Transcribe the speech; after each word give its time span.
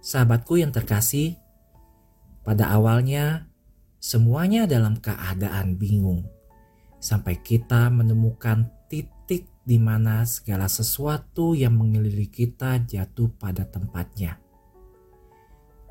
Sahabatku 0.00 0.56
yang 0.56 0.72
terkasih, 0.72 1.36
pada 2.40 2.72
awalnya 2.72 3.52
semuanya 4.00 4.64
dalam 4.64 4.96
keadaan 4.96 5.76
bingung, 5.76 6.24
sampai 6.96 7.36
kita 7.44 7.92
menemukan 7.92 8.72
titik 8.88 9.44
di 9.60 9.76
mana 9.76 10.24
segala 10.24 10.72
sesuatu 10.72 11.52
yang 11.52 11.76
mengelilingi 11.76 12.32
kita 12.32 12.80
jatuh 12.80 13.28
pada 13.36 13.68
tempatnya. 13.68 14.40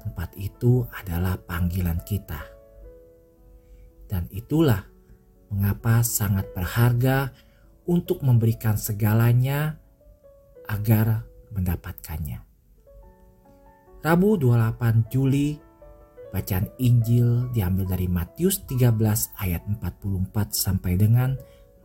Tempat 0.02 0.34
itu 0.42 0.90
adalah 0.90 1.38
panggilan 1.38 2.02
kita, 2.02 2.42
dan 4.10 4.26
itulah 4.34 4.90
mengapa 5.54 6.02
sangat 6.02 6.50
berharga 6.58 7.30
untuk 7.86 8.26
memberikan 8.26 8.74
segalanya 8.74 9.78
agar 10.66 11.30
mendapatkannya. 11.54 12.49
Rabu 14.00 14.40
28 14.40 15.12
Juli 15.12 15.60
bacaan 16.32 16.72
Injil 16.80 17.52
diambil 17.52 17.84
dari 17.84 18.08
Matius 18.08 18.64
13 18.64 18.96
ayat 19.44 19.60
44 19.68 20.32
sampai 20.56 20.96
dengan 20.96 21.36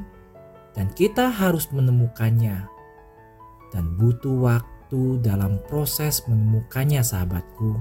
dan 0.71 0.87
kita 0.95 1.35
harus 1.35 1.67
menemukannya. 1.75 2.63
Dan 3.75 3.99
butuh 3.99 4.39
waktu 4.39 5.19
dalam 5.19 5.59
proses 5.67 6.23
menemukannya, 6.31 7.03
sahabatku. 7.03 7.75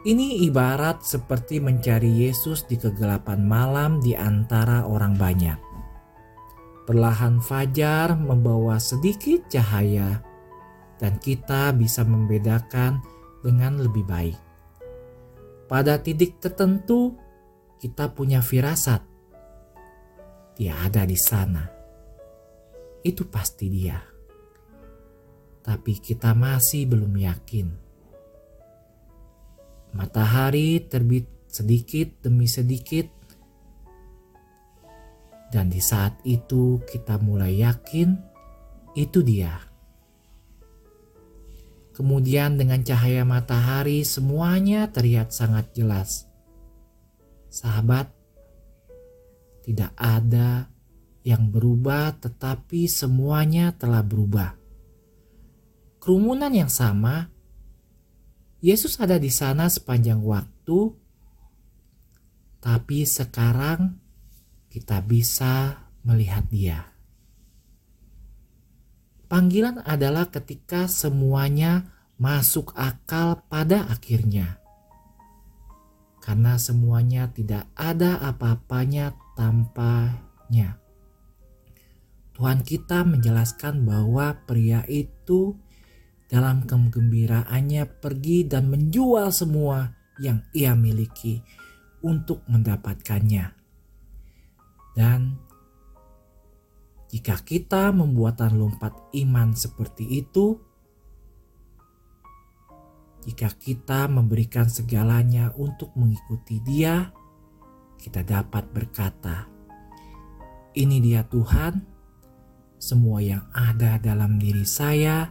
Ini 0.00 0.48
ibarat 0.48 1.04
seperti 1.04 1.60
mencari 1.60 2.24
Yesus 2.24 2.64
di 2.64 2.80
kegelapan 2.80 3.44
malam 3.44 4.00
di 4.00 4.16
antara 4.16 4.88
orang 4.88 5.12
banyak 5.12 5.69
Perlahan 6.90 7.38
fajar 7.38 8.18
membawa 8.18 8.74
sedikit 8.82 9.46
cahaya, 9.46 10.26
dan 10.98 11.22
kita 11.22 11.70
bisa 11.70 12.02
membedakan 12.02 12.98
dengan 13.46 13.78
lebih 13.78 14.02
baik. 14.02 14.34
Pada 15.70 16.02
titik 16.02 16.42
tertentu, 16.42 17.14
kita 17.78 18.10
punya 18.10 18.42
firasat. 18.42 19.06
Dia 20.58 20.82
ada 20.82 21.06
di 21.06 21.14
sana. 21.14 21.62
Itu 23.06 23.30
pasti 23.30 23.70
dia. 23.70 24.02
Tapi 25.62 25.94
kita 25.94 26.34
masih 26.34 26.90
belum 26.90 27.14
yakin. 27.14 27.68
Matahari 29.94 30.90
terbit 30.90 31.30
sedikit 31.46 32.18
demi 32.26 32.50
sedikit 32.50 33.19
dan 35.50 35.66
di 35.68 35.82
saat 35.82 36.14
itu 36.22 36.78
kita 36.86 37.18
mulai 37.18 37.58
yakin 37.58 38.14
itu 38.94 39.22
dia. 39.22 39.58
Kemudian 41.90 42.56
dengan 42.56 42.80
cahaya 42.80 43.28
matahari 43.28 44.06
semuanya 44.08 44.88
terlihat 44.88 45.36
sangat 45.36 45.68
jelas. 45.76 46.24
Sahabat, 47.52 48.08
tidak 49.66 49.92
ada 50.00 50.70
yang 51.20 51.52
berubah 51.52 52.16
tetapi 52.16 52.88
semuanya 52.88 53.76
telah 53.76 54.00
berubah. 54.00 54.56
Kerumunan 56.00 56.48
yang 56.48 56.72
sama, 56.72 57.28
Yesus 58.64 58.96
ada 58.96 59.20
di 59.20 59.28
sana 59.28 59.68
sepanjang 59.68 60.24
waktu, 60.24 60.96
tapi 62.64 63.04
sekarang 63.04 63.99
kita 64.70 65.02
bisa 65.02 65.82
melihat 66.06 66.46
Dia. 66.46 66.86
Panggilan 69.26 69.82
adalah 69.82 70.30
ketika 70.30 70.86
semuanya 70.86 71.90
masuk 72.18 72.74
akal 72.78 73.42
pada 73.46 73.86
akhirnya, 73.90 74.58
karena 76.22 76.58
semuanya 76.58 77.30
tidak 77.30 77.66
ada 77.78 78.18
apa-apanya 78.22 79.14
tanpanya. 79.38 80.78
Tuhan 82.34 82.64
kita 82.64 83.04
menjelaskan 83.04 83.84
bahwa 83.84 84.32
pria 84.48 84.82
itu 84.90 85.54
dalam 86.30 86.64
kegembiraannya 86.64 88.00
pergi 88.00 88.46
dan 88.46 88.70
menjual 88.70 89.34
semua 89.34 89.94
yang 90.22 90.42
ia 90.54 90.72
miliki 90.72 91.42
untuk 92.00 92.42
mendapatkannya. 92.48 93.59
Dan 94.94 95.38
jika 97.10 97.42
kita 97.42 97.90
membuatan 97.90 98.54
lompat 98.54 98.94
iman 99.18 99.50
seperti 99.50 100.06
itu, 100.22 100.62
jika 103.26 103.50
kita 103.52 104.06
memberikan 104.06 104.70
segalanya 104.70 105.52
untuk 105.58 105.92
mengikuti 105.98 106.62
Dia, 106.62 107.10
kita 108.00 108.24
dapat 108.24 108.70
berkata, 108.72 109.50
"Ini 110.72 111.02
Dia 111.02 111.26
Tuhan, 111.26 111.84
semua 112.80 113.20
yang 113.20 113.44
ada 113.52 114.00
dalam 114.00 114.40
diri 114.40 114.64
saya, 114.64 115.28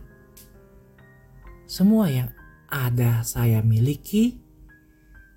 semua 1.66 2.12
yang 2.14 2.30
ada 2.70 3.26
saya 3.26 3.66
miliki, 3.66 4.38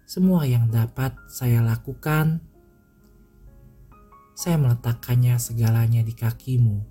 semua 0.04 0.44
yang 0.44 0.68
dapat 0.68 1.16
saya 1.32 1.64
lakukan." 1.64 2.51
Saya 4.42 4.58
meletakkannya 4.58 5.38
segalanya 5.38 6.02
di 6.02 6.18
kakimu 6.18 6.82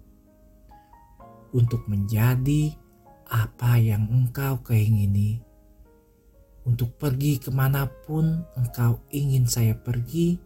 untuk 1.52 1.84
menjadi 1.92 2.72
apa 3.28 3.76
yang 3.76 4.08
engkau 4.08 4.64
keingini, 4.64 5.44
untuk 6.64 6.96
pergi 6.96 7.44
ke 7.44 7.52
mana 7.52 7.92
pun 8.08 8.48
engkau 8.56 9.04
ingin 9.12 9.52
saya 9.52 9.76
pergi, 9.76 10.40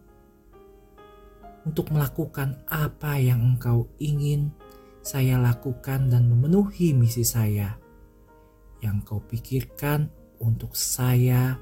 untuk 1.62 1.94
melakukan 1.94 2.58
apa 2.66 3.22
yang 3.22 3.54
engkau 3.54 3.86
ingin 4.02 4.50
saya 4.98 5.38
lakukan 5.38 6.10
dan 6.10 6.26
memenuhi 6.26 6.90
misi 6.90 7.22
saya 7.22 7.78
yang 8.82 8.98
kau 9.06 9.22
pikirkan 9.22 10.10
untuk 10.42 10.74
saya 10.74 11.54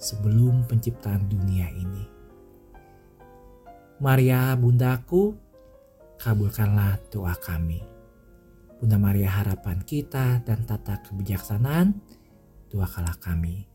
sebelum 0.00 0.64
penciptaan 0.64 1.28
dunia 1.28 1.68
ini. 1.68 2.13
Maria 4.02 4.50
bundaku, 4.58 5.38
kabulkanlah 6.18 6.98
doa 7.14 7.34
kami. 7.38 7.78
Bunda 8.82 8.98
Maria 8.98 9.30
harapan 9.30 9.78
kita 9.86 10.42
dan 10.42 10.66
tata 10.66 10.98
kebijaksanaan, 11.06 11.94
doakanlah 12.74 13.14
kami. 13.22 13.73